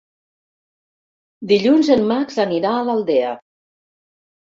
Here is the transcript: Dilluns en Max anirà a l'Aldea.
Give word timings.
Dilluns 1.53 1.93
en 1.99 2.09
Max 2.15 2.43
anirà 2.49 2.75
a 2.75 2.83
l'Aldea. 2.91 3.39